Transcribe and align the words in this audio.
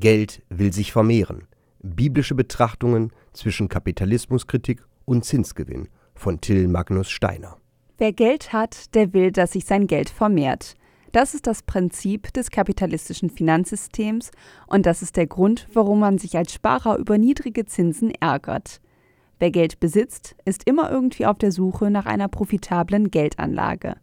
Geld 0.00 0.42
will 0.48 0.72
sich 0.72 0.92
vermehren. 0.92 1.48
Biblische 1.82 2.36
Betrachtungen 2.36 3.12
zwischen 3.32 3.68
Kapitalismuskritik 3.68 4.86
und 5.04 5.24
Zinsgewinn 5.24 5.88
von 6.14 6.40
Till 6.40 6.68
Magnus 6.68 7.10
Steiner. 7.10 7.56
Wer 7.98 8.12
Geld 8.12 8.52
hat, 8.52 8.94
der 8.94 9.12
will, 9.12 9.32
dass 9.32 9.52
sich 9.52 9.64
sein 9.64 9.88
Geld 9.88 10.08
vermehrt. 10.08 10.76
Das 11.10 11.34
ist 11.34 11.48
das 11.48 11.64
Prinzip 11.64 12.32
des 12.32 12.52
kapitalistischen 12.52 13.28
Finanzsystems 13.28 14.30
und 14.68 14.86
das 14.86 15.02
ist 15.02 15.16
der 15.16 15.26
Grund, 15.26 15.66
warum 15.72 15.98
man 15.98 16.18
sich 16.18 16.36
als 16.36 16.52
Sparer 16.52 16.96
über 16.98 17.18
niedrige 17.18 17.64
Zinsen 17.64 18.12
ärgert. 18.20 18.80
Wer 19.40 19.50
Geld 19.50 19.80
besitzt, 19.80 20.36
ist 20.44 20.62
immer 20.68 20.92
irgendwie 20.92 21.26
auf 21.26 21.38
der 21.38 21.50
Suche 21.50 21.90
nach 21.90 22.06
einer 22.06 22.28
profitablen 22.28 23.10
Geldanlage. 23.10 23.96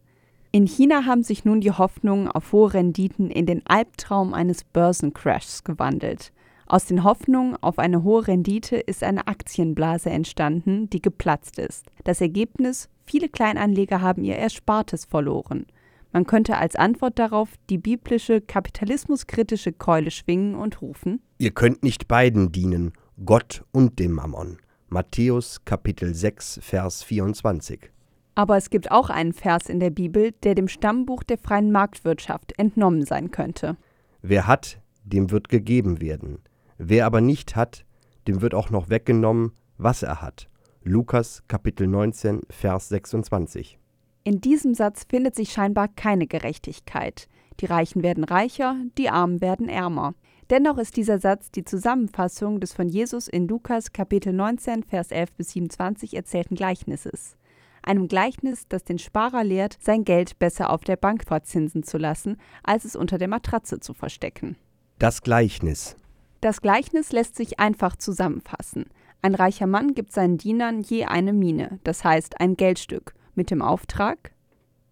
In 0.56 0.68
China 0.68 1.04
haben 1.06 1.22
sich 1.22 1.44
nun 1.44 1.60
die 1.60 1.74
Hoffnungen 1.74 2.30
auf 2.30 2.54
hohe 2.54 2.76
Renditen 2.76 3.30
in 3.30 3.46
den 3.46 3.62
Albtraum 3.68 4.34
eines 4.34 4.64
Börsencrashs 4.64 5.66
gewandelt. 5.66 6.32
Aus 6.66 6.86
den 6.86 7.04
Hoffnungen 7.04 7.58
auf 7.58 7.78
eine 7.78 8.04
hohe 8.04 8.26
Rendite 8.26 8.78
ist 8.78 9.04
eine 9.04 9.28
Aktienblase 9.28 10.10
entstanden, 10.10 10.90
die 10.90 11.02
geplatzt 11.02 11.60
ist. 11.60 11.88
Das 12.06 12.22
Ergebnis, 12.22 12.88
viele 13.06 13.28
Kleinanleger 13.28 14.00
haben 14.00 14.24
ihr 14.24 14.38
Erspartes 14.38 15.04
verloren. 15.04 15.66
Man 16.14 16.26
könnte 16.26 16.56
als 16.56 16.78
Antwort 16.78 17.20
darauf 17.20 17.50
die 17.70 17.78
biblische 17.78 18.40
kapitalismuskritische 18.40 19.74
Keule 19.74 20.10
schwingen 20.10 20.56
und 20.56 20.82
rufen: 20.82 21.22
Ihr 21.38 21.52
könnt 21.52 21.84
nicht 21.84 22.08
beiden 22.08 22.54
dienen, 22.54 22.94
Gott 23.26 23.66
und 23.74 24.00
dem 24.00 24.14
Mammon. 24.14 24.60
Matthäus 24.88 25.66
Kapitel 25.66 26.16
6 26.16 26.62
Vers 26.64 27.04
24. 27.04 27.92
Aber 28.36 28.58
es 28.58 28.70
gibt 28.70 28.92
auch 28.92 29.10
einen 29.10 29.32
Vers 29.32 29.70
in 29.70 29.80
der 29.80 29.90
Bibel, 29.90 30.34
der 30.44 30.56
dem 30.56 30.68
Stammbuch 30.68 31.24
der 31.24 31.38
freien 31.38 31.72
Marktwirtschaft 31.72 32.54
entnommen 32.60 33.06
sein 33.06 33.32
könnte. 33.32 33.78
Wer 34.22 34.46
hat, 34.46 34.82
dem 35.04 35.32
wird 35.32 35.48
gegeben 35.48 36.02
werden. 36.02 36.40
Wer 36.78 37.06
aber 37.06 37.22
nicht 37.22 37.56
hat, 37.56 37.86
dem 38.28 38.42
wird 38.42 38.54
auch 38.54 38.70
noch 38.70 38.90
weggenommen, 38.90 39.54
was 39.78 40.04
er 40.04 40.22
hat. 40.22 40.50
Lukas 40.84 41.44
Kapitel 41.48 41.88
19 41.88 42.42
Vers 42.50 42.90
26. 42.90 43.80
In 44.26 44.42
diesem 44.42 44.74
Satz 44.74 45.06
findet 45.08 45.36
sich 45.36 45.52
scheinbar 45.54 45.88
keine 45.88 46.28
Gerechtigkeit. 46.28 47.30
Die 47.62 47.68
Reichen 47.68 48.04
werden 48.04 48.26
reicher, 48.26 48.76
die 48.98 49.10
Armen 49.10 49.40
werden 49.40 49.70
ärmer. 49.70 50.14
Dennoch 50.50 50.78
ist 50.78 50.98
dieser 50.98 51.20
Satz 51.20 51.52
die 51.52 51.64
Zusammenfassung 51.64 52.60
des 52.60 52.74
von 52.74 52.90
Jesus 52.90 53.28
in 53.30 53.48
Lukas 53.48 53.94
Kapitel 53.94 54.34
19 54.34 54.84
Vers 54.84 55.12
11 55.12 55.34
bis 55.34 55.52
27 55.52 56.16
erzählten 56.16 56.56
Gleichnisses 56.56 57.38
einem 57.86 58.08
Gleichnis, 58.08 58.68
das 58.68 58.84
den 58.84 59.00
Sparer 59.00 59.44
lehrt, 59.44 59.78
sein 59.82 60.04
Geld 60.04 60.40
besser 60.40 60.70
auf 60.70 60.82
der 60.82 60.98
Bank 60.98 61.24
verzinsen 61.26 61.84
zu 61.84 61.98
lassen, 61.98 62.38
als 62.64 62.86
es 62.86 62.96
unter 62.96 63.18
der 63.18 63.28
Matratze 63.28 63.80
zu 63.80 63.94
verstecken. 63.94 64.58
Das 65.00 65.22
Gleichnis. 65.22 65.96
Das 66.42 66.62
Gleichnis 66.62 67.12
lässt 67.12 67.36
sich 67.36 67.60
einfach 67.60 67.96
zusammenfassen. 67.96 68.86
Ein 69.22 69.36
reicher 69.36 69.68
Mann 69.68 69.96
gibt 69.96 70.12
seinen 70.12 70.38
Dienern 70.38 70.82
je 70.82 71.06
eine 71.06 71.34
Mine, 71.34 71.80
das 71.84 72.04
heißt 72.04 72.40
ein 72.40 72.56
Geldstück, 72.56 73.14
mit 73.34 73.50
dem 73.50 73.62
Auftrag 73.62 74.32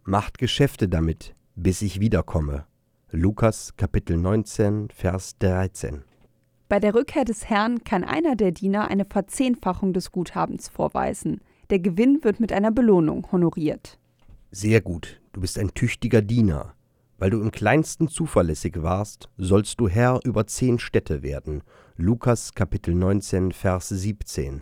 Macht 0.06 0.38
Geschäfte 0.38 0.90
damit, 0.90 1.34
bis 1.56 1.82
ich 1.82 2.02
wiederkomme. 2.02 2.66
Lukas 3.12 3.78
Kapitel 3.78 4.18
19, 4.18 4.90
Vers 4.90 5.38
13. 5.38 6.04
Bei 6.68 6.80
der 6.82 6.94
Rückkehr 6.94 7.24
des 7.24 7.50
Herrn 7.50 7.86
kann 7.86 8.04
einer 8.04 8.36
der 8.36 8.52
Diener 8.52 8.90
eine 8.90 9.06
Verzehnfachung 9.06 9.94
des 9.94 10.12
Guthabens 10.12 10.68
vorweisen. 10.68 11.40
Der 11.74 11.80
Gewinn 11.80 12.24
wird 12.24 12.40
mit 12.40 12.54
einer 12.54 12.70
Belohnung 12.70 13.32
honoriert. 13.32 13.98
Sehr 14.52 14.80
gut, 14.80 15.20
du 15.32 15.42
bist 15.42 15.58
ein 15.58 15.74
tüchtiger 15.74 16.22
Diener. 16.22 16.76
Weil 17.18 17.32
du 17.32 17.42
im 17.42 17.50
kleinsten 17.50 18.08
zuverlässig 18.08 18.84
warst, 18.84 19.28
sollst 19.38 19.80
du 19.80 19.88
Herr 19.88 20.20
über 20.24 20.46
zehn 20.46 20.78
Städte 20.78 21.24
werden. 21.24 21.64
Lukas 21.98 22.54
Kapitel 22.54 22.94
19, 22.94 23.54
Vers 23.54 23.90
17. 23.90 24.62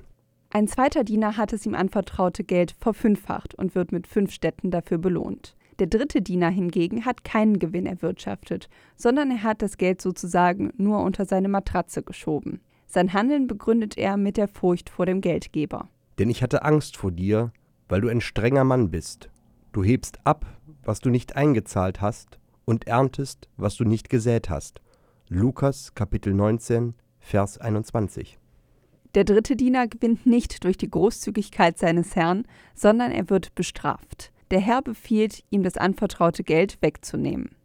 Ein 0.51 0.69
zweiter 0.69 1.03
Diener 1.03 1.35
hat 1.35 1.51
es 1.51 1.65
ihm 1.65 1.75
anvertraute 1.75 2.45
Geld 2.45 2.77
verfünffacht 2.79 3.55
und 3.55 3.75
wird 3.75 3.91
mit 3.91 4.07
fünf 4.07 4.31
Städten 4.31 4.71
dafür 4.71 4.97
belohnt. 4.97 5.57
Der 5.79 5.87
dritte 5.87 6.21
Diener 6.21 6.49
hingegen 6.49 7.03
hat 7.03 7.25
keinen 7.25 7.59
Gewinn 7.59 7.87
erwirtschaftet, 7.87 8.69
sondern 8.95 9.31
er 9.31 9.43
hat 9.43 9.61
das 9.61 9.75
Geld 9.75 10.01
sozusagen 10.01 10.71
nur 10.77 11.03
unter 11.03 11.25
seine 11.25 11.49
Matratze 11.49 12.03
geschoben. 12.03 12.61
Sein 12.87 13.11
Handeln 13.11 13.47
begründet 13.47 13.97
er 13.97 14.15
mit 14.15 14.37
der 14.37 14.47
Furcht 14.47 14.89
vor 14.89 15.05
dem 15.05 15.19
Geldgeber. 15.19 15.89
Denn 16.19 16.29
ich 16.29 16.43
hatte 16.43 16.63
Angst 16.63 16.97
vor 16.97 17.11
dir, 17.11 17.51
weil 17.89 18.01
du 18.01 18.09
ein 18.09 18.21
strenger 18.21 18.63
Mann 18.63 18.91
bist. 18.91 19.29
Du 19.71 19.83
hebst 19.83 20.19
ab, 20.25 20.45
was 20.83 20.99
du 20.99 21.09
nicht 21.09 21.35
eingezahlt 21.35 22.01
hast, 22.01 22.39
und 22.65 22.87
erntest, 22.87 23.49
was 23.57 23.75
du 23.75 23.83
nicht 23.83 24.09
gesät 24.09 24.49
hast. 24.49 24.81
Lukas 25.27 25.93
Kapitel 25.93 26.33
19, 26.33 26.93
Vers 27.19 27.57
21. 27.57 28.37
Der 29.13 29.25
dritte 29.25 29.55
Diener 29.55 29.87
gewinnt 29.87 30.25
nicht 30.25 30.63
durch 30.63 30.77
die 30.77 30.89
Großzügigkeit 30.89 31.77
seines 31.77 32.15
Herrn, 32.15 32.45
sondern 32.73 33.11
er 33.11 33.29
wird 33.29 33.53
bestraft. 33.55 34.31
Der 34.51 34.59
Herr 34.59 34.81
befiehlt, 34.81 35.43
ihm 35.49 35.63
das 35.63 35.77
anvertraute 35.77 36.43
Geld 36.43 36.77
wegzunehmen. 36.81 37.55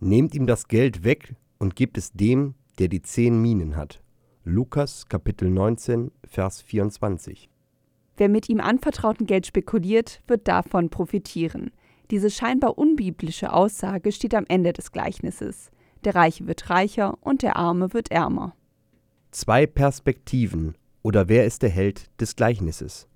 Nehmt 0.00 0.34
ihm 0.34 0.46
das 0.46 0.68
Geld 0.68 1.02
weg 1.02 1.34
und 1.58 1.76
gebt 1.76 1.98
es 1.98 2.12
dem, 2.12 2.54
der 2.78 2.88
die 2.88 3.02
zehn 3.02 3.40
Minen 3.40 3.76
hat. 3.76 4.03
Lukas 4.46 5.08
Kapitel 5.08 5.48
19, 5.48 6.12
Vers 6.28 6.60
24. 6.60 7.48
Wer 8.18 8.28
mit 8.28 8.50
ihm 8.50 8.60
anvertrauten 8.60 9.26
Geld 9.26 9.46
spekuliert, 9.46 10.20
wird 10.26 10.46
davon 10.48 10.90
profitieren. 10.90 11.70
Diese 12.10 12.28
scheinbar 12.28 12.76
unbiblische 12.76 13.54
Aussage 13.54 14.12
steht 14.12 14.34
am 14.34 14.44
Ende 14.46 14.74
des 14.74 14.92
Gleichnisses. 14.92 15.70
Der 16.04 16.14
Reiche 16.14 16.46
wird 16.46 16.68
reicher 16.68 17.16
und 17.22 17.40
der 17.40 17.56
Arme 17.56 17.94
wird 17.94 18.10
ärmer. 18.10 18.54
Zwei 19.30 19.64
Perspektiven 19.64 20.76
oder 21.02 21.30
wer 21.30 21.46
ist 21.46 21.62
der 21.62 21.70
Held 21.70 22.10
des 22.20 22.36
Gleichnisses? 22.36 23.08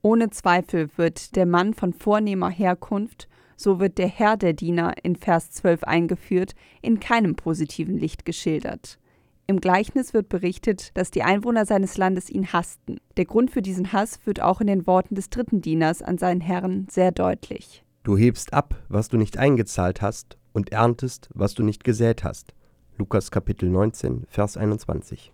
Ohne 0.00 0.30
Zweifel 0.30 0.88
wird 0.96 1.36
der 1.36 1.44
Mann 1.44 1.74
von 1.74 1.92
vornehmer 1.92 2.48
Herkunft, 2.48 3.28
so 3.56 3.78
wird 3.78 3.98
der 3.98 4.08
Herr 4.08 4.38
der 4.38 4.54
Diener 4.54 4.94
in 5.02 5.16
Vers 5.16 5.50
12 5.50 5.84
eingeführt, 5.84 6.54
in 6.80 6.98
keinem 6.98 7.36
positiven 7.36 7.98
Licht 7.98 8.24
geschildert. 8.24 8.98
Im 9.46 9.60
Gleichnis 9.60 10.14
wird 10.14 10.30
berichtet, 10.30 10.96
dass 10.96 11.10
die 11.10 11.22
Einwohner 11.22 11.66
seines 11.66 11.98
Landes 11.98 12.30
ihn 12.30 12.52
hassten. 12.52 12.98
Der 13.18 13.26
Grund 13.26 13.50
für 13.50 13.60
diesen 13.60 13.92
Hass 13.92 14.18
wird 14.24 14.40
auch 14.40 14.62
in 14.62 14.66
den 14.66 14.86
Worten 14.86 15.14
des 15.16 15.28
dritten 15.28 15.60
Dieners 15.60 16.00
an 16.00 16.16
seinen 16.16 16.40
Herrn 16.40 16.86
sehr 16.90 17.12
deutlich. 17.12 17.84
Du 18.04 18.16
hebst 18.16 18.54
ab, 18.54 18.82
was 18.88 19.08
du 19.08 19.18
nicht 19.18 19.36
eingezahlt 19.36 20.00
hast, 20.00 20.38
und 20.54 20.72
erntest, 20.72 21.28
was 21.34 21.52
du 21.52 21.62
nicht 21.62 21.84
gesät 21.84 22.24
hast. 22.24 22.54
Lukas 22.96 23.30
Kapitel 23.30 23.68
19, 23.68 24.24
Vers 24.28 24.56
21. 24.56 25.32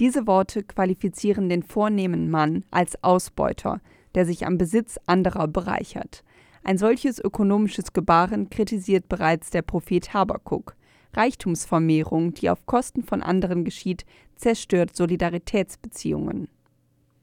Diese 0.00 0.26
Worte 0.26 0.64
qualifizieren 0.64 1.48
den 1.48 1.62
vornehmen 1.62 2.30
Mann 2.30 2.64
als 2.72 3.00
Ausbeuter, 3.04 3.80
der 4.16 4.26
sich 4.26 4.44
am 4.44 4.58
Besitz 4.58 4.98
anderer 5.06 5.46
bereichert. 5.46 6.24
Ein 6.64 6.78
solches 6.78 7.22
ökonomisches 7.22 7.92
Gebaren 7.92 8.50
kritisiert 8.50 9.08
bereits 9.08 9.50
der 9.50 9.62
Prophet 9.62 10.14
Habakuk. 10.14 10.74
Reichtumsvermehrung, 11.14 12.34
die 12.34 12.50
auf 12.50 12.66
Kosten 12.66 13.02
von 13.02 13.22
anderen 13.22 13.64
geschieht, 13.64 14.04
zerstört 14.36 14.96
Solidaritätsbeziehungen. 14.96 16.48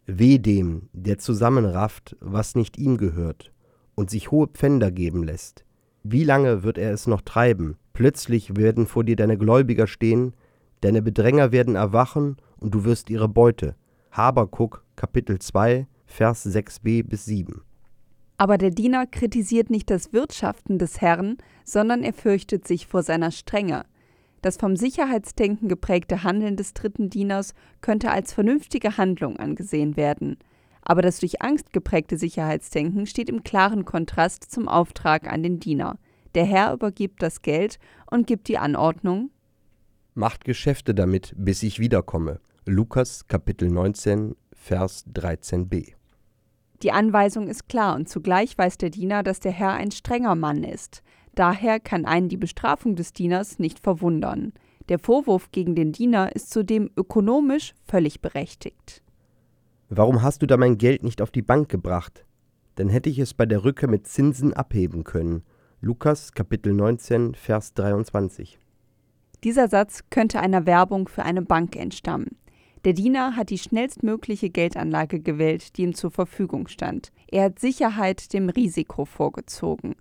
Weh 0.05 0.39
dem, 0.39 0.89
der 0.93 1.19
zusammenrafft, 1.19 2.15
was 2.19 2.55
nicht 2.55 2.77
ihm 2.77 2.97
gehört, 2.97 3.51
und 3.95 4.09
sich 4.09 4.31
hohe 4.31 4.47
Pfänder 4.47 4.91
geben 4.91 5.23
lässt. 5.23 5.65
Wie 6.03 6.23
lange 6.23 6.63
wird 6.63 6.77
er 6.77 6.93
es 6.93 7.07
noch 7.07 7.21
treiben? 7.21 7.77
Plötzlich 7.93 8.55
werden 8.55 8.87
vor 8.87 9.03
dir 9.03 9.15
deine 9.15 9.37
Gläubiger 9.37 9.85
stehen, 9.85 10.33
deine 10.81 11.01
Bedränger 11.01 11.51
werden 11.51 11.75
erwachen, 11.75 12.37
und 12.57 12.73
du 12.73 12.85
wirst 12.85 13.09
ihre 13.09 13.27
Beute. 13.27 13.75
Habakuk, 14.11 14.83
Kapitel 14.95 15.39
2, 15.39 15.87
Vers 16.05 16.45
6b 16.45 17.03
bis 17.03 17.25
7. 17.25 17.61
Aber 18.39 18.57
der 18.57 18.69
Diener 18.69 19.05
kritisiert 19.05 19.69
nicht 19.69 19.89
das 19.89 20.13
Wirtschaften 20.13 20.79
des 20.79 21.01
Herrn, 21.01 21.35
sondern 21.65 22.03
er 22.03 22.13
fürchtet 22.13 22.65
sich 22.65 22.87
vor 22.87 23.03
seiner 23.03 23.31
Strenge. 23.31 23.83
Das 24.41 24.55
vom 24.55 24.77
Sicherheitsdenken 24.77 25.67
geprägte 25.67 26.23
Handeln 26.23 26.55
des 26.55 26.73
dritten 26.73 27.09
Dieners 27.09 27.53
könnte 27.81 28.11
als 28.11 28.31
vernünftige 28.31 28.95
Handlung 28.95 29.35
angesehen 29.35 29.97
werden. 29.97 30.37
Aber 30.81 31.01
das 31.01 31.19
durch 31.19 31.41
Angst 31.41 31.73
geprägte 31.73 32.17
Sicherheitsdenken 32.17 33.07
steht 33.07 33.27
im 33.27 33.43
klaren 33.43 33.83
Kontrast 33.83 34.49
zum 34.49 34.69
Auftrag 34.69 35.29
an 35.29 35.43
den 35.43 35.59
Diener. 35.59 35.99
Der 36.33 36.45
Herr 36.45 36.71
übergibt 36.71 37.21
das 37.21 37.41
Geld 37.41 37.77
und 38.09 38.25
gibt 38.25 38.47
die 38.47 38.57
Anordnung: 38.57 39.31
Macht 40.13 40.45
Geschäfte 40.45 40.95
damit, 40.95 41.33
bis 41.35 41.61
ich 41.61 41.79
wiederkomme. 41.79 42.39
Lukas 42.65 43.27
Kapitel 43.27 43.69
19, 43.69 44.37
Vers 44.53 45.05
13b. 45.13 45.98
Die 46.81 46.91
Anweisung 46.91 47.47
ist 47.47 47.67
klar 47.67 47.95
und 47.95 48.07
zugleich 48.07 48.57
weiß 48.57 48.77
der 48.77 48.89
Diener, 48.89 49.21
dass 49.21 49.39
der 49.39 49.51
Herr 49.51 49.73
ein 49.73 49.91
strenger 49.91 50.35
Mann 50.35 50.63
ist. 50.63 51.03
Daher 51.35 51.79
kann 51.79 52.05
einen 52.05 52.29
die 52.29 52.37
Bestrafung 52.37 52.95
des 52.95 53.11
Dieners 53.11 53.59
nicht 53.59 53.79
verwundern. 53.79 54.53
Der 54.87 54.97
Vorwurf 54.97 55.51
gegen 55.51 55.75
den 55.75 55.91
Diener 55.91 56.35
ist 56.35 56.51
zudem 56.51 56.89
ökonomisch 56.95 57.75
völlig 57.85 58.21
berechtigt. 58.21 59.03
Warum 59.89 60.21
hast 60.21 60.41
du 60.41 60.47
da 60.47 60.55
mein 60.55 60.77
Geld 60.77 61.03
nicht 61.03 61.21
auf 61.21 61.31
die 61.31 61.41
Bank 61.41 61.69
gebracht? 61.69 62.25
Dann 62.75 62.89
hätte 62.89 63.09
ich 63.09 63.19
es 63.19 63.33
bei 63.33 63.45
der 63.45 63.65
Rückkehr 63.65 63.89
mit 63.89 64.07
Zinsen 64.07 64.53
abheben 64.53 65.03
können. 65.03 65.43
Lukas 65.81 66.31
Kapitel 66.31 66.73
19, 66.73 67.35
Vers 67.35 67.73
23. 67.73 68.57
Dieser 69.43 69.67
Satz 69.67 70.03
könnte 70.09 70.39
einer 70.39 70.65
Werbung 70.65 71.07
für 71.07 71.23
eine 71.23 71.41
Bank 71.41 71.75
entstammen. 71.75 72.37
Der 72.85 72.93
Diener 72.93 73.35
hat 73.35 73.49
die 73.49 73.57
schnellstmögliche 73.57 74.49
Geldanlage 74.49 75.19
gewählt, 75.19 75.75
die 75.75 75.83
ihm 75.83 75.95
zur 75.95 76.11
Verfügung 76.11 76.67
stand. 76.69 77.11
Er 77.27 77.43
hat 77.43 77.59
Sicherheit 77.59 78.31
dem 78.33 78.47
Risiko 78.47 79.03
vorgezogen. 79.03 79.95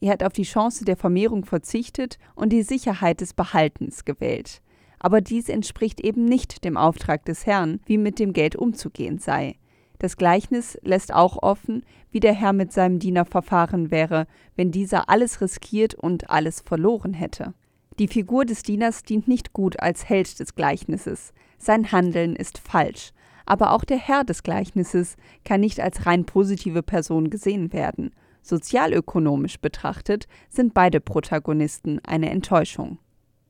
Er 0.00 0.12
hat 0.12 0.24
auf 0.24 0.32
die 0.32 0.42
Chance 0.42 0.84
der 0.84 0.96
Vermehrung 0.96 1.44
verzichtet 1.44 2.18
und 2.34 2.52
die 2.52 2.62
Sicherheit 2.62 3.20
des 3.20 3.34
Behaltens 3.34 4.04
gewählt. 4.04 4.62
Aber 4.98 5.20
dies 5.20 5.48
entspricht 5.48 6.00
eben 6.00 6.24
nicht 6.24 6.64
dem 6.64 6.76
Auftrag 6.76 7.24
des 7.24 7.46
Herrn, 7.46 7.80
wie 7.86 7.98
mit 7.98 8.18
dem 8.18 8.32
Geld 8.32 8.56
umzugehen 8.56 9.18
sei. 9.18 9.56
Das 9.98 10.16
Gleichnis 10.16 10.76
lässt 10.82 11.14
auch 11.14 11.42
offen, 11.42 11.84
wie 12.10 12.20
der 12.20 12.34
Herr 12.34 12.52
mit 12.52 12.72
seinem 12.72 12.98
Diener 12.98 13.24
verfahren 13.24 13.90
wäre, 13.90 14.26
wenn 14.56 14.72
dieser 14.72 15.08
alles 15.08 15.40
riskiert 15.40 15.94
und 15.94 16.30
alles 16.30 16.62
verloren 16.62 17.14
hätte. 17.14 17.54
Die 18.00 18.08
Figur 18.08 18.44
des 18.44 18.64
Dieners 18.64 19.04
dient 19.04 19.28
nicht 19.28 19.52
gut 19.52 19.78
als 19.78 20.08
Held 20.08 20.40
des 20.40 20.56
Gleichnisses. 20.56 21.32
Sein 21.64 21.92
Handeln 21.92 22.36
ist 22.36 22.58
falsch. 22.58 23.12
Aber 23.46 23.72
auch 23.72 23.84
der 23.84 23.96
Herr 23.96 24.22
des 24.22 24.42
Gleichnisses 24.42 25.16
kann 25.46 25.62
nicht 25.62 25.80
als 25.80 26.04
rein 26.04 26.26
positive 26.26 26.82
Person 26.82 27.30
gesehen 27.30 27.72
werden. 27.72 28.10
Sozialökonomisch 28.42 29.58
betrachtet 29.58 30.26
sind 30.50 30.74
beide 30.74 31.00
Protagonisten 31.00 32.00
eine 32.04 32.28
Enttäuschung. 32.28 32.98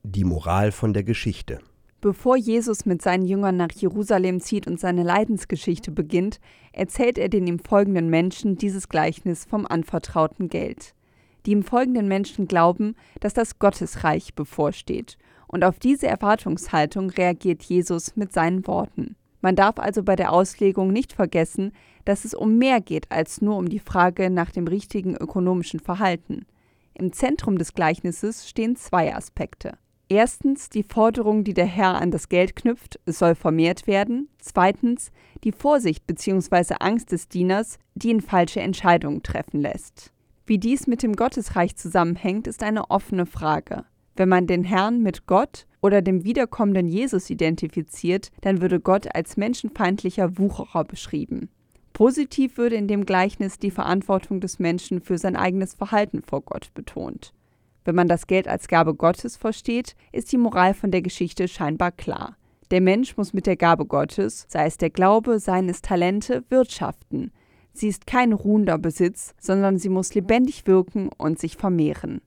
Die 0.04 0.22
Moral 0.22 0.70
von 0.70 0.92
der 0.92 1.02
Geschichte. 1.02 1.58
Bevor 2.00 2.36
Jesus 2.36 2.86
mit 2.86 3.02
seinen 3.02 3.24
Jüngern 3.24 3.56
nach 3.56 3.72
Jerusalem 3.72 4.40
zieht 4.40 4.68
und 4.68 4.78
seine 4.78 5.02
Leidensgeschichte 5.02 5.90
beginnt, 5.90 6.38
erzählt 6.72 7.18
er 7.18 7.28
den 7.28 7.48
ihm 7.48 7.58
folgenden 7.58 8.10
Menschen 8.10 8.56
dieses 8.56 8.88
Gleichnis 8.88 9.44
vom 9.44 9.66
anvertrauten 9.66 10.48
Geld. 10.48 10.94
Die 11.46 11.50
ihm 11.50 11.64
folgenden 11.64 12.06
Menschen 12.06 12.46
glauben, 12.46 12.94
dass 13.18 13.34
das 13.34 13.58
Gottesreich 13.58 14.34
bevorsteht, 14.34 15.18
und 15.54 15.62
auf 15.62 15.78
diese 15.78 16.08
Erwartungshaltung 16.08 17.10
reagiert 17.10 17.62
Jesus 17.62 18.16
mit 18.16 18.32
seinen 18.32 18.66
Worten. 18.66 19.14
Man 19.40 19.54
darf 19.54 19.78
also 19.78 20.02
bei 20.02 20.16
der 20.16 20.32
Auslegung 20.32 20.88
nicht 20.88 21.12
vergessen, 21.12 21.70
dass 22.04 22.24
es 22.24 22.34
um 22.34 22.58
mehr 22.58 22.80
geht 22.80 23.12
als 23.12 23.40
nur 23.40 23.56
um 23.56 23.68
die 23.68 23.78
Frage 23.78 24.30
nach 24.30 24.50
dem 24.50 24.66
richtigen 24.66 25.14
ökonomischen 25.14 25.78
Verhalten. 25.78 26.44
Im 26.92 27.12
Zentrum 27.12 27.56
des 27.56 27.72
Gleichnisses 27.72 28.48
stehen 28.48 28.74
zwei 28.74 29.14
Aspekte. 29.14 29.78
Erstens 30.08 30.70
die 30.70 30.82
Forderung, 30.82 31.44
die 31.44 31.54
der 31.54 31.66
Herr 31.66 32.00
an 32.00 32.10
das 32.10 32.28
Geld 32.28 32.56
knüpft, 32.56 32.98
es 33.06 33.20
soll 33.20 33.36
vermehrt 33.36 33.86
werden. 33.86 34.28
Zweitens 34.40 35.12
die 35.44 35.52
Vorsicht 35.52 36.04
bzw. 36.08 36.74
Angst 36.80 37.12
des 37.12 37.28
Dieners, 37.28 37.78
die 37.94 38.10
ihn 38.10 38.22
falsche 38.22 38.60
Entscheidungen 38.60 39.22
treffen 39.22 39.60
lässt. 39.60 40.12
Wie 40.46 40.58
dies 40.58 40.88
mit 40.88 41.04
dem 41.04 41.14
Gottesreich 41.14 41.76
zusammenhängt, 41.76 42.48
ist 42.48 42.64
eine 42.64 42.90
offene 42.90 43.24
Frage. 43.24 43.84
Wenn 44.16 44.28
man 44.28 44.46
den 44.46 44.64
Herrn 44.64 45.02
mit 45.02 45.26
Gott 45.26 45.66
oder 45.80 46.02
dem 46.02 46.24
wiederkommenden 46.24 46.88
Jesus 46.88 47.30
identifiziert, 47.30 48.30
dann 48.40 48.60
würde 48.60 48.80
Gott 48.80 49.14
als 49.14 49.36
menschenfeindlicher 49.36 50.38
Wucherer 50.38 50.84
beschrieben. 50.84 51.48
Positiv 51.92 52.56
würde 52.56 52.76
in 52.76 52.88
dem 52.88 53.06
Gleichnis 53.06 53.58
die 53.58 53.70
Verantwortung 53.70 54.40
des 54.40 54.58
Menschen 54.58 55.00
für 55.00 55.18
sein 55.18 55.36
eigenes 55.36 55.74
Verhalten 55.74 56.22
vor 56.22 56.42
Gott 56.42 56.72
betont. 56.74 57.32
Wenn 57.84 57.94
man 57.94 58.08
das 58.08 58.26
Geld 58.26 58.48
als 58.48 58.68
Gabe 58.68 58.94
Gottes 58.94 59.36
versteht, 59.36 59.94
ist 60.10 60.32
die 60.32 60.38
Moral 60.38 60.74
von 60.74 60.90
der 60.90 61.02
Geschichte 61.02 61.48
scheinbar 61.48 61.92
klar. 61.92 62.36
Der 62.70 62.80
Mensch 62.80 63.16
muss 63.16 63.32
mit 63.32 63.46
der 63.46 63.56
Gabe 63.56 63.84
Gottes, 63.84 64.46
sei 64.48 64.66
es 64.66 64.78
der 64.78 64.90
Glaube, 64.90 65.38
seien 65.38 65.68
es 65.68 65.82
Talente, 65.82 66.44
wirtschaften, 66.48 67.30
Sie 67.76 67.88
ist 67.88 68.06
kein 68.06 68.32
ruhender 68.32 68.78
Besitz, 68.78 69.34
sondern 69.40 69.78
sie 69.78 69.88
muss 69.88 70.14
lebendig 70.14 70.66
wirken 70.68 71.10
und 71.18 71.40
sich 71.40 71.56
vermehren. 71.56 72.22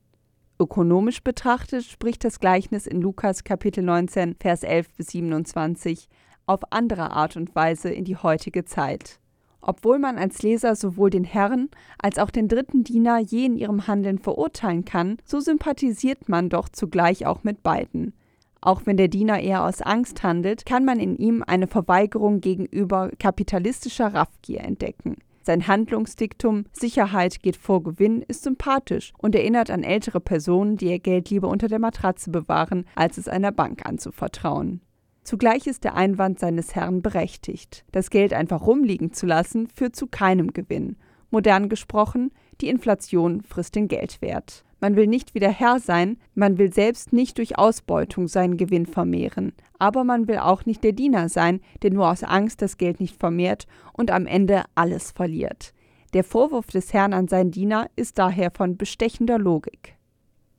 Ökonomisch 0.59 1.23
betrachtet 1.23 1.83
spricht 1.85 2.23
das 2.23 2.39
Gleichnis 2.39 2.87
in 2.87 2.99
Lukas 2.99 3.43
Kapitel 3.43 3.83
19, 3.83 4.37
Vers 4.39 4.63
11 4.63 4.89
bis 4.95 5.07
27 5.09 6.09
auf 6.47 6.61
andere 6.71 7.11
Art 7.11 7.37
und 7.37 7.53
Weise 7.53 7.89
in 7.89 8.05
die 8.05 8.15
heutige 8.15 8.65
Zeit. 8.65 9.19
Obwohl 9.61 9.99
man 9.99 10.17
als 10.17 10.41
Leser 10.41 10.75
sowohl 10.75 11.11
den 11.11 11.25
Herrn 11.25 11.69
als 12.01 12.17
auch 12.17 12.31
den 12.31 12.47
dritten 12.47 12.83
Diener 12.83 13.19
je 13.19 13.45
in 13.45 13.55
ihrem 13.55 13.85
Handeln 13.85 14.17
verurteilen 14.17 14.83
kann, 14.83 15.17
so 15.25 15.39
sympathisiert 15.39 16.27
man 16.27 16.49
doch 16.49 16.69
zugleich 16.69 17.27
auch 17.27 17.43
mit 17.43 17.61
beiden. 17.61 18.13
Auch 18.59 18.81
wenn 18.85 18.97
der 18.97 19.09
Diener 19.09 19.39
eher 19.39 19.63
aus 19.63 19.83
Angst 19.83 20.23
handelt, 20.23 20.65
kann 20.65 20.85
man 20.85 20.99
in 20.99 21.17
ihm 21.17 21.43
eine 21.45 21.67
Verweigerung 21.67 22.41
gegenüber 22.41 23.11
kapitalistischer 23.19 24.11
Raffgier 24.11 24.61
entdecken. 24.61 25.17
Sein 25.47 25.65
Handlungsdiktum 25.65 26.65
Sicherheit 26.73 27.41
geht 27.41 27.55
vor 27.55 27.81
Gewinn 27.81 28.21
ist 28.21 28.43
sympathisch 28.43 29.13
und 29.17 29.33
erinnert 29.33 29.71
an 29.71 29.81
ältere 29.81 30.19
Personen, 30.19 30.75
die 30.75 30.87
ihr 30.87 30.99
Geld 30.99 31.29
lieber 31.29 31.47
unter 31.47 31.69
der 31.69 31.79
Matratze 31.79 32.31
bewahren, 32.31 32.83
als 32.95 33.17
es 33.17 33.29
einer 33.29 33.53
Bank 33.53 33.85
anzuvertrauen. 33.85 34.81
Zugleich 35.23 35.65
ist 35.65 35.85
der 35.85 35.95
Einwand 35.95 36.37
seines 36.37 36.75
Herrn 36.75 37.01
berechtigt. 37.01 37.85
Das 37.93 38.09
Geld 38.09 38.33
einfach 38.33 38.67
rumliegen 38.67 39.13
zu 39.13 39.25
lassen, 39.25 39.69
führt 39.73 39.95
zu 39.95 40.07
keinem 40.07 40.51
Gewinn. 40.51 40.97
Modern 41.31 41.69
gesprochen, 41.69 42.31
die 42.59 42.67
Inflation 42.67 43.41
frisst 43.41 43.75
den 43.75 43.87
Geldwert. 43.87 44.65
Man 44.79 44.95
will 44.95 45.07
nicht 45.07 45.33
wieder 45.33 45.49
Herr 45.49 45.79
sein, 45.79 46.17
man 46.35 46.57
will 46.59 46.71
selbst 46.71 47.11
nicht 47.11 47.39
durch 47.39 47.57
Ausbeutung 47.57 48.27
seinen 48.27 48.57
Gewinn 48.57 48.85
vermehren, 48.85 49.53
aber 49.79 50.03
man 50.03 50.27
will 50.27 50.37
auch 50.37 50.65
nicht 50.65 50.83
der 50.83 50.91
Diener 50.91 51.29
sein, 51.29 51.61
der 51.81 51.91
nur 51.91 52.09
aus 52.09 52.23
Angst 52.23 52.61
das 52.61 52.77
Geld 52.77 52.99
nicht 52.99 53.17
vermehrt 53.17 53.65
und 53.93 54.11
am 54.11 54.27
Ende 54.27 54.63
alles 54.75 55.11
verliert. 55.11 55.73
Der 56.13 56.23
Vorwurf 56.23 56.67
des 56.67 56.93
Herrn 56.93 57.13
an 57.13 57.27
seinen 57.27 57.51
Diener 57.51 57.89
ist 57.95 58.19
daher 58.19 58.51
von 58.51 58.77
bestechender 58.77 59.39
Logik. 59.39 59.97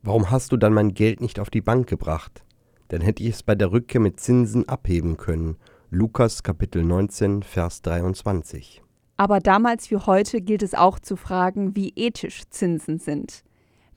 Warum 0.03 0.29
hast 0.29 0.51
du 0.51 0.57
dann 0.57 0.73
mein 0.73 0.93
Geld 0.93 1.21
nicht 1.21 1.39
auf 1.39 1.49
die 1.49 1.61
Bank 1.61 1.87
gebracht? 1.87 2.43
Dann 2.89 3.01
hätte 3.01 3.23
ich 3.23 3.29
es 3.29 3.43
bei 3.43 3.55
der 3.55 3.71
Rückkehr 3.71 4.01
mit 4.01 4.19
Zinsen 4.19 4.67
abheben 4.67 5.17
können. 5.17 5.57
Lukas 5.91 6.43
Kapitel 6.43 6.83
19, 6.83 7.43
Vers 7.43 7.81
23. 7.81 8.81
Aber 9.17 9.39
damals 9.39 9.91
wie 9.91 9.97
heute 9.97 10.41
gilt 10.41 10.63
es 10.63 10.73
auch 10.73 10.99
zu 10.99 11.15
fragen, 11.15 11.75
wie 11.75 11.93
ethisch 11.95 12.43
Zinsen 12.49 12.99
sind. 12.99 13.43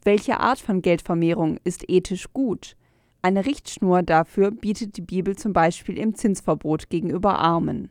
Welche 0.04 0.40
Art 0.40 0.58
von 0.58 0.82
Geldvermehrung 0.82 1.58
ist 1.62 1.88
ethisch 1.88 2.32
gut? 2.32 2.76
Eine 3.22 3.46
Richtschnur 3.46 4.02
dafür 4.02 4.50
bietet 4.50 4.96
die 4.96 5.02
Bibel 5.02 5.36
zum 5.36 5.52
Beispiel 5.52 5.96
im 5.96 6.16
Zinsverbot 6.16 6.90
gegenüber 6.90 7.38
Armen. 7.38 7.88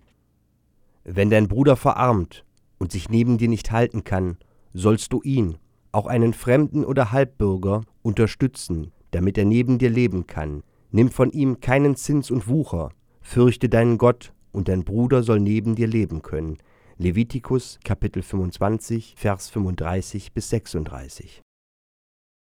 Wenn 1.06 1.30
dein 1.30 1.48
Bruder 1.48 1.78
verarmt 1.78 2.44
und 2.80 2.92
sich 2.92 3.10
neben 3.10 3.38
dir 3.38 3.48
nicht 3.48 3.72
halten 3.72 4.04
kann, 4.04 4.38
sollst 4.74 5.14
du 5.14 5.22
ihn, 5.22 5.58
auch 5.94 6.06
einen 6.06 6.34
Fremden 6.34 6.84
oder 6.84 7.14
Halbbürger, 7.14 7.84
unterstützen, 8.02 8.92
damit 9.12 9.38
er 9.38 9.46
neben 9.46 9.78
dir 9.78 9.90
leben 9.90 10.28
kann. 10.28 10.64
Nimm 10.92 11.10
von 11.10 11.32
ihm 11.32 11.62
keinen 11.62 11.96
Zins 11.96 12.30
und 12.30 12.50
Wucher, 12.50 12.90
fürchte 13.22 13.70
deinen 13.70 13.98
Gott, 13.98 14.34
und 14.52 14.68
dein 14.68 14.84
Bruder 14.84 15.24
soll 15.24 15.40
neben 15.40 15.76
dir 15.76 15.88
leben 15.88 16.22
können. 16.22 16.58
Levitikus 16.98 17.80
Kapitel 17.86 18.22
25, 18.22 19.14
Vers 19.18 19.50
35 19.50 20.34
bis 20.34 20.50
36. 20.50 21.42